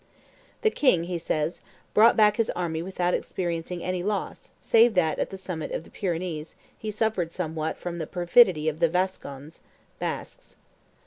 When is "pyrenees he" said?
5.91-6.89